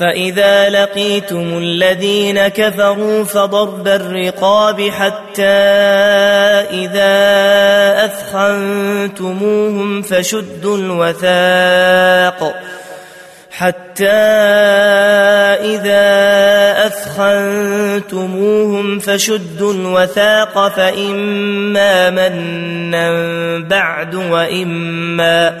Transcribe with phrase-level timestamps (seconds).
[0.00, 5.42] فإذا لقيتم الذين كفروا فضرب الرقاب حتى
[6.72, 7.14] إذا
[8.04, 12.54] أثخنتموهم فشدوا الوثاق
[13.50, 14.06] حتى
[15.74, 16.06] إذا
[16.86, 23.10] أثخنتموهم فشدوا الوثاق فإما منا
[23.68, 25.60] بعد وإما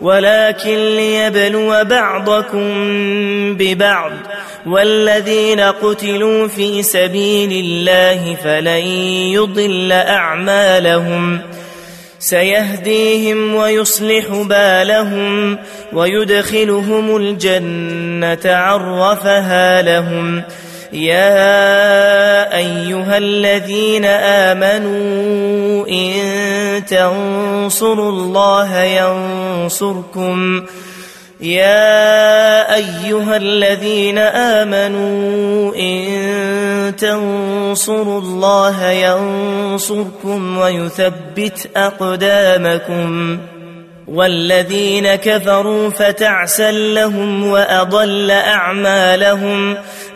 [0.00, 2.68] ولكن ليبلو بعضكم
[3.56, 4.12] ببعض
[4.66, 8.86] والذين قتلوا في سبيل الله فلن
[9.32, 11.40] يضل أعمالهم
[12.18, 15.58] سيهديهم ويصلح بالهم
[15.92, 20.42] ويدخلهم الجنة عرفها لهم
[20.92, 30.64] يا أيها الذين آمنوا إن تنصروا الله ينصركم.
[31.40, 43.38] يا أيها الذين آمنوا إن تنصروا الله ينصركم ويثبت أقدامكم.
[44.08, 49.76] والذين كفروا فتعسا لهم وأضل أعمالهم.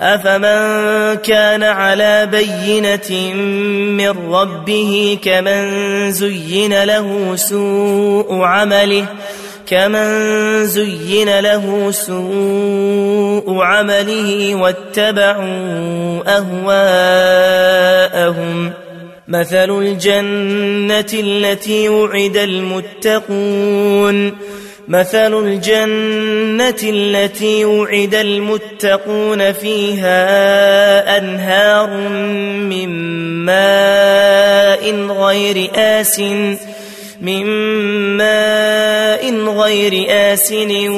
[0.00, 3.34] أفمن كان على بينة
[3.96, 9.06] من ربه كمن زين له سوء عمله
[9.66, 16.22] كمن زين له سوء عمله واتبعوا
[18.26, 18.72] أهواءهم.
[19.28, 24.32] مثل الجنة التي وعد المتقون.
[24.88, 31.90] مثل الجنة التي وعد المتقون فيها أنهار
[32.70, 32.88] من
[33.44, 36.20] ماء غير آسٍ
[37.20, 37.46] من
[38.16, 40.88] ماء غير آسن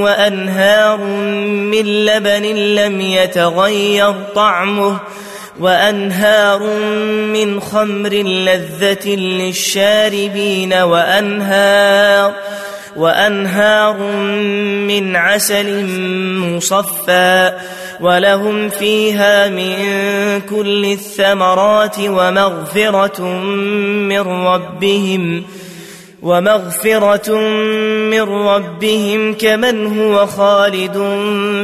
[0.00, 2.44] وأنهار من لبن
[2.74, 4.98] لم يتغير طعمه
[5.60, 6.62] وأنهار
[7.32, 12.32] من خمر لذة للشاربين وأنهار
[12.96, 13.96] وأنهار
[14.86, 15.86] من عسل
[16.38, 17.52] مصفى
[18.00, 19.76] ولهم فيها من
[20.40, 23.22] كل الثمرات ومغفرة
[24.08, 25.44] من ربهم
[26.22, 27.38] ومغفرة
[28.10, 30.92] من ربهم كمن هو خالد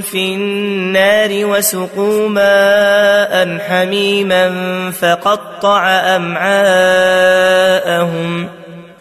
[0.02, 4.50] في النار وسقوا ماء حميما
[4.90, 7.32] فقطع أمعاءهم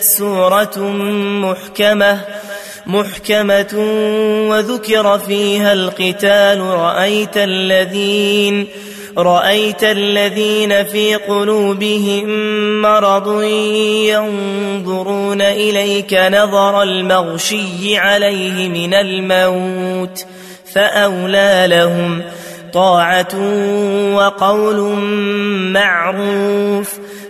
[0.00, 0.78] سورة
[1.42, 2.20] محكمة
[2.86, 3.74] محكمة
[4.50, 8.66] وذكر فيها القتال رأيت الذين
[9.18, 12.28] رأيت الذين في قلوبهم
[12.82, 13.42] مرض
[14.12, 20.24] ينظرون إليك نظر المغشي عليه من الموت
[20.74, 22.22] فأولى لهم
[22.72, 23.34] طاعة
[24.14, 24.76] وقول
[25.72, 26.98] معروف.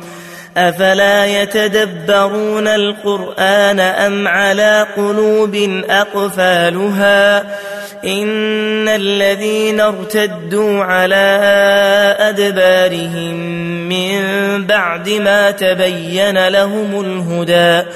[0.57, 7.39] أفلا يتدبرون القرآن أم على قلوب أقفالها؟
[8.05, 11.39] إن الذين ارتدوا على
[12.19, 13.35] أدبارهم
[13.89, 14.21] من
[14.65, 17.89] بعد ما تبين لهم الهدى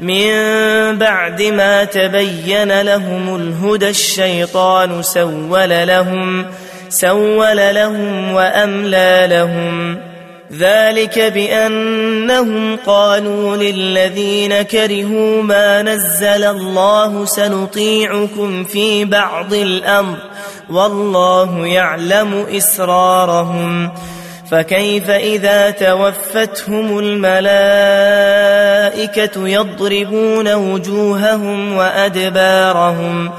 [0.00, 6.46] من بعد ما تبين لهم الهدى الشيطان سول لهم
[6.88, 9.98] سول لهم وأملى لهم.
[10.52, 20.16] ذلك بأنهم قالوا للذين كرهوا ما نزل الله سنطيعكم في بعض الأمر
[20.70, 23.90] والله يعلم إسرارهم.
[24.50, 27.30] فكيف إذا توفتهم الملائكة
[29.48, 33.30] يضربون وجوههم وأدبارهم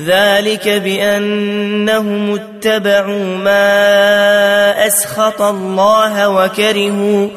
[0.00, 7.28] ذلك بأنهم اتبعوا ما أسخط الله وكرهوا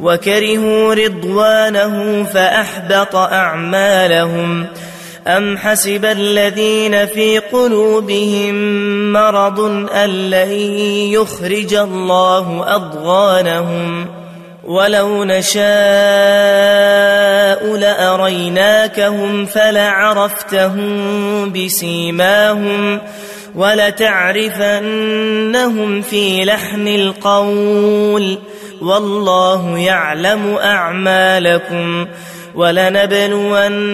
[0.00, 4.66] وكرهوا رضوانه فأحبط أعمالهم
[5.26, 8.54] أم حسب الذين في قلوبهم
[9.12, 10.52] مرض أن لن
[11.12, 14.06] يخرج الله أضغانهم
[14.64, 15.64] ولو نشاء
[17.76, 20.92] لأريناكهم فلعرفتهم
[21.52, 23.00] بسيماهم
[23.54, 24.82] ولتعرفنهم
[26.02, 28.38] في لحن القول
[28.80, 32.06] والله يعلم أعمالكم
[32.54, 33.92] ولنبلونكم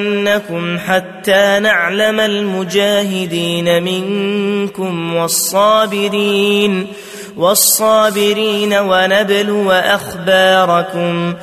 [0.79, 6.87] حتى نعلم المجاهدين منكم والصابرين
[7.37, 11.35] والصابرين ونبلو أخباركم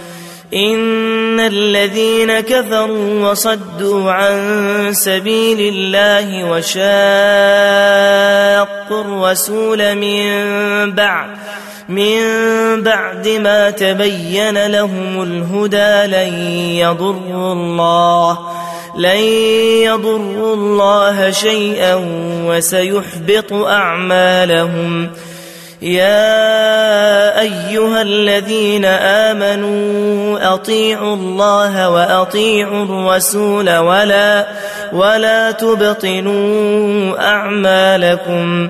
[0.54, 6.88] إن الذين كفروا وصدوا عن سبيل الله وشاقوا
[9.02, 11.30] الرسول من بعد
[11.90, 12.20] من
[12.84, 16.34] بعد ما تبين لهم الهدى لن
[16.76, 18.40] يضروا الله.
[18.98, 19.20] لن
[19.84, 21.96] يضروا الله شيئا
[22.46, 25.10] وسيحبط أعمالهم.
[25.82, 34.48] يا أيها الذين آمنوا أطيعوا الله وأطيعوا الرسول ولا
[34.94, 38.70] ولا تبطلوا أعمالكم.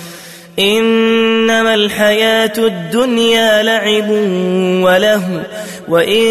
[0.59, 4.09] إنما الحياة الدنيا لعب
[4.83, 5.43] وله
[5.87, 6.25] وإن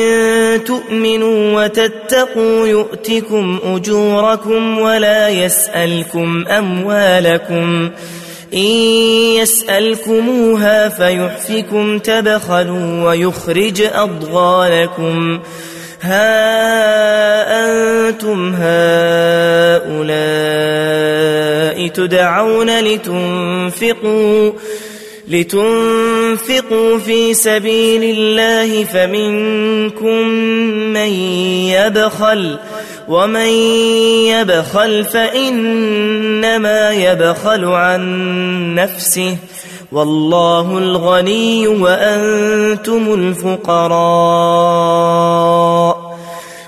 [0.65, 7.91] تؤمنوا وتتقوا يؤتكم أجوركم ولا يسألكم أموالكم.
[8.55, 8.71] إن
[9.41, 15.41] يسألكموها فيحفكم تبخلوا ويخرج أضغانكم.
[16.03, 16.41] ها
[17.67, 19.90] أنتم هؤلاء
[21.93, 24.53] تدعون لتنفقوا
[25.29, 30.29] لتنفقوا في سبيل الله فمنكم
[30.93, 31.13] من
[31.71, 32.59] يبخل
[33.09, 33.51] ومن
[34.27, 39.37] يبخل فإنما يبخل عن نفسه
[39.93, 44.01] والله الغني وأنتم الفقراء.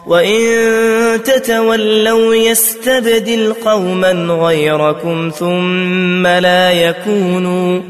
[0.07, 7.81] وإن تتولوا يستبدل قوما غيركم ثم لا يكونوا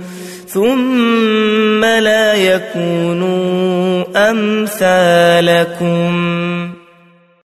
[0.49, 6.03] ثم لا يكونوا أمثالكم